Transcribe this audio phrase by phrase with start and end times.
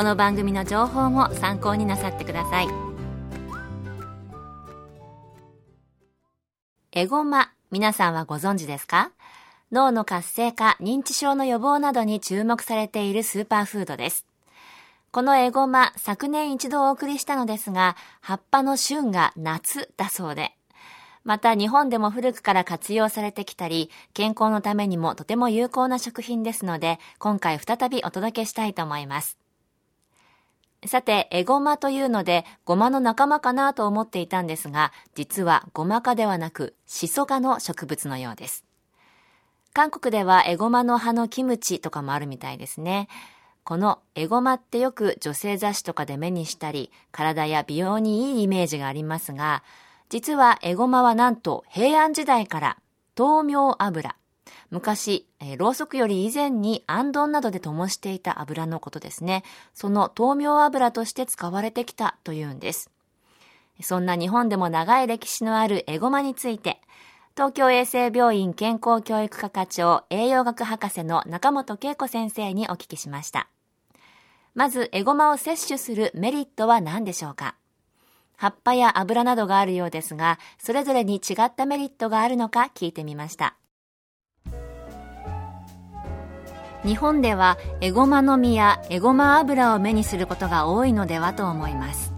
[0.00, 2.68] この番組の情報も参考になさってください。
[6.92, 9.12] エゴマ皆さんはご存知ですか？
[9.70, 14.24] 脳の活性化認知症の予防などに注目されているスーパーフードです。
[15.10, 20.52] このエゴマ昨年一度お送りしたのですが葉っぱの旬が夏だそうで。
[21.24, 29.36] また日本でも古くから活用されてきたり、健康のためにもとても有効な食品ですので、今回再びお届けしたいと思います。
[30.86, 38.64] さて、エゴマというので、ゴマの仲間かなと思っていたんですが、実はゴマ科ではなく、シソ科の植物のようです。
[39.74, 43.08] 韓国ではエゴマの葉のキムチとかもあるみたいですね。
[43.62, 49.62] このエゴマってよく女性雑誌とかで目にしたり、体や美容にいいイメージがありますが、
[50.08, 52.78] 実はエゴマはなんと平安時代から
[53.16, 54.16] 豆苗油、
[54.70, 59.42] 昔、えー、ろうそくより以前に暗丼などで灯していた油のことですね。
[59.74, 62.90] その豆苗油として使われてきたというんです。
[63.82, 66.80] そんな日本でも長い歴史のあるエゴマについて、
[67.34, 73.48] 東京衛生病院健康教育科課長栄養学博士の中本恵子先生にお聞きしました。
[74.54, 77.54] まず、エゴマを摂取するメリットは何でしょうか？
[78.36, 83.54] 葉っぱや油などがあるようですが、それぞれに違ったメリットがあるのか聞いてみました。
[86.84, 92.12] 日本ではエゴマの実やエゴマ油を目にすることが多いのではと思います。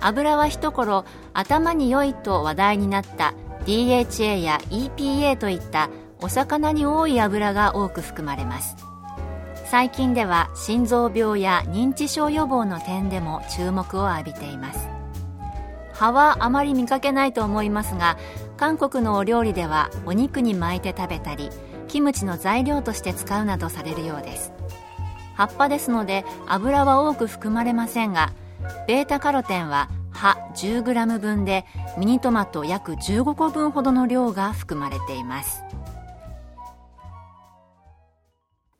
[0.00, 3.34] 油は一頃頭に良いと話題になった
[3.66, 5.90] DHA や EPA といった
[6.22, 8.76] お魚に多い油が多く含まれます。
[9.66, 14.88] 最近では心臓病や認知症予防の点でも注目を浴びています。
[15.92, 18.16] 葉はあまり見かけないと思いますが
[18.56, 21.50] 韓国のお料理ではお肉に巻いて食べたり
[21.90, 24.52] キムチの材料として使うなどされるようです
[25.34, 28.32] 葉っぱですので油は多く含まれませんが
[28.86, 31.64] ベータカロテンは葉 10g 分で
[31.98, 35.64] ミニトマト約15個分ほどの量が含まれています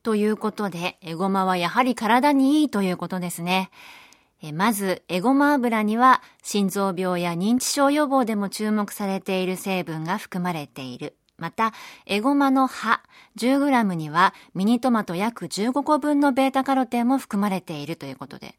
[0.02, 3.70] ということで、エゴマはやはり体にいいということですね。
[4.54, 11.16] まず、エゴマ油には心臓病や認知症予防でも注目されている成分が含まれている。
[11.40, 11.72] また、
[12.06, 13.00] エゴマの葉
[13.36, 18.54] 10g にはミニトマト約15個分のベータカロテンも含まれているということで、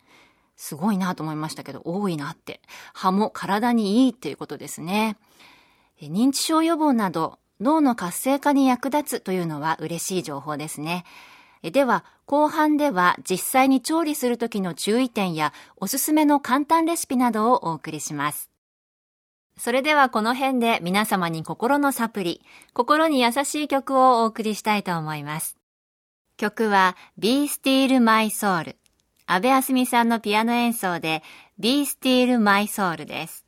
[0.58, 2.62] すごいなと思いましたけど、多いなって。
[2.94, 5.18] 葉も体にいいということですね。
[6.02, 11.06] 認知症予防など、脳の活性化に役立つというのは嬉しい情報ですね。
[11.64, 18.51] では、後半では実際に調理するときの注意点やおすすめの簡単レシピなどをお送りします。
[19.58, 22.42] それではこの辺で皆様に心のサプリ、
[22.74, 25.58] 心に優しい曲をお送りしたいと思います。
[26.38, 28.76] 曲は Be Still My Soul。
[29.28, 31.22] 安部あすみさんのピアノ演奏で
[31.60, 33.46] Be Still My Soul です。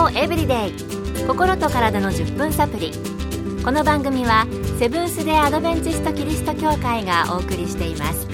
[0.00, 2.90] 康エブリデイ心と体の10分サプリ。
[3.62, 4.46] この番組は
[4.78, 8.26] セブンス・デ・アドベンチスト・キリスト教会がお送りしています。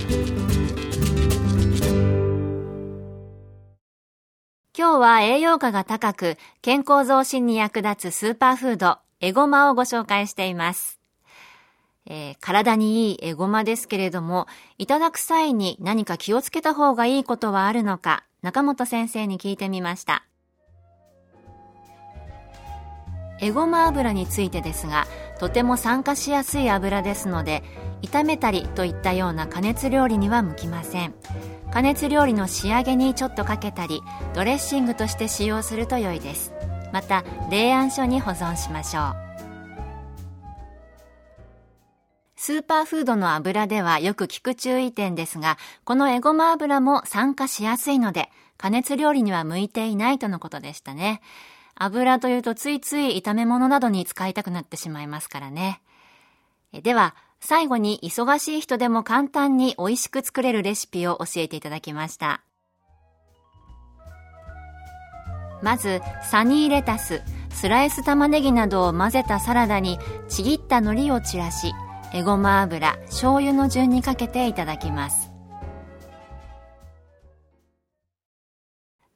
[4.78, 11.00] 今日は栄養価が高く健康増進に役立つスーパーフードエゴマをご紹介しています。
[12.06, 14.46] えー、体にいいエゴマですけれども、
[14.78, 20.24] いただく際に何か気をつけた方がいいことはあるのか、中本先生に聞いてみました。
[23.40, 25.06] エゴマ油についてですが、
[25.38, 27.62] とても酸化しやすい油ですので、
[28.02, 31.14] 炒めたりといったような加熱料理には向きません。
[31.72, 34.02] 加熱料理の仕上げにちょっとかけたり、
[34.34, 36.52] ドレッシングとして使用すると良いです。
[36.92, 39.26] また、冷暗所に保存しましょう。
[42.38, 51.20] スーパーフードの油ではよく聞く注意点ですが、このエゴマ油も酸化しやすいので、加熱料理には向いていないとのことでしたね。
[51.76, 55.81] 油というとついつい炒め物などに使いたくなってしまいますからね。
[56.73, 62.43] では、最後に忙しい人でも簡単に美味しく作れるレシピを教えていただきました。
[65.62, 66.00] まず、
[66.31, 69.99] サニーレタス、スライス玉ねぎなどを混ぜたサラダに
[70.29, 71.72] ちぎった海苔を散らし、
[72.12, 75.35] えごま油醤油の順にかけていただきます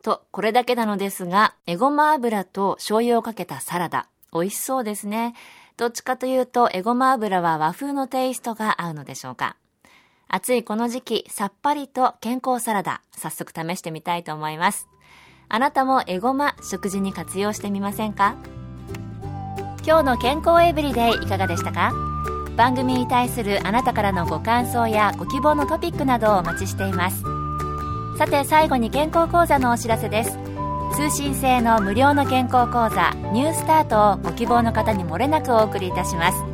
[0.02, 4.06] とこれだけなのですがえごま油と醤油をかけたサラダ。
[4.32, 5.34] 美味しそうですね。
[5.76, 9.56] どっちかというとえごま油は和風のテイストが合うのでしょうか。
[10.28, 14.86] 暑いこの時期さっぱりと健康サラダ早速試してみたいと思います。
[15.48, 18.36] あなたもエゴマ食事に活用してみませんか？
[19.84, 21.92] 今日の健康エブリデイいかがでしたか？
[22.56, 27.24] 番組に対するあなたからのご感想やご希望のトピックなどをお待ちしています。
[28.20, 30.38] さて最後に健康講座のお知らせです。
[30.94, 36.44] 通信制の無料の健康講座ニュースタートをご希望の方にもれなくお送りいたします。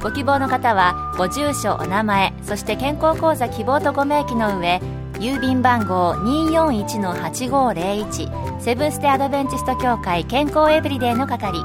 [0.00, 4.80] ご希望の方はご住所お名前そして健康講座希望とご明記の上
[5.14, 11.58] 郵便番号241-8501セブンステアドベンチスト協会健康エブリデイの係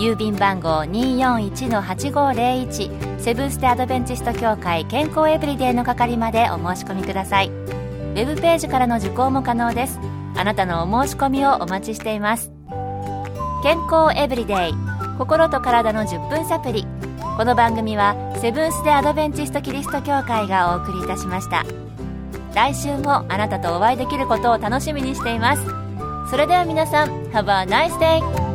[0.00, 7.77] 郵便番号241-8501セブンステアドベンチスト協会健康エブリデイの係までお申し込みください。
[8.18, 10.00] ウェブページからの受講も可能です。
[10.36, 12.50] あなたのお申し込みをお待ちしています。
[13.62, 14.74] 健康エブリデイ。
[15.18, 16.86] 心と体の10分サプリ
[17.36, 21.64] この番組はセブンス・デ・アドベンチスト・キリスト教会がお送りいたしました。
[22.56, 25.62] 来週もあなたとお会いできることを楽しみにしています。
[26.28, 28.47] それでは皆さん Have a nice day!